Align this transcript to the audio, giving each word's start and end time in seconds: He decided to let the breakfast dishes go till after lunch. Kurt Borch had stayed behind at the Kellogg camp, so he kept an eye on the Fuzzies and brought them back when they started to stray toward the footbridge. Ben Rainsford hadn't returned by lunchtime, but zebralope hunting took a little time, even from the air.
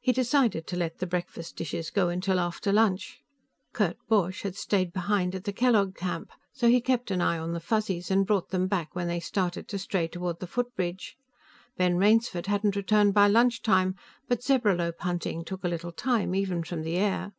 He 0.00 0.12
decided 0.12 0.66
to 0.68 0.76
let 0.78 1.00
the 1.00 1.06
breakfast 1.06 1.56
dishes 1.56 1.90
go 1.90 2.18
till 2.18 2.40
after 2.40 2.72
lunch. 2.72 3.20
Kurt 3.74 3.98
Borch 4.08 4.40
had 4.40 4.56
stayed 4.56 4.90
behind 4.90 5.34
at 5.34 5.44
the 5.44 5.52
Kellogg 5.52 5.94
camp, 5.94 6.32
so 6.50 6.66
he 6.70 6.80
kept 6.80 7.10
an 7.10 7.20
eye 7.20 7.36
on 7.36 7.52
the 7.52 7.60
Fuzzies 7.60 8.10
and 8.10 8.26
brought 8.26 8.48
them 8.48 8.68
back 8.68 8.94
when 8.96 9.06
they 9.06 9.20
started 9.20 9.68
to 9.68 9.78
stray 9.78 10.08
toward 10.08 10.40
the 10.40 10.46
footbridge. 10.46 11.18
Ben 11.76 11.98
Rainsford 11.98 12.46
hadn't 12.46 12.74
returned 12.74 13.12
by 13.12 13.26
lunchtime, 13.28 13.96
but 14.28 14.40
zebralope 14.42 15.00
hunting 15.00 15.44
took 15.44 15.62
a 15.62 15.68
little 15.68 15.92
time, 15.92 16.34
even 16.34 16.64
from 16.64 16.80
the 16.80 16.96
air. 16.96 17.34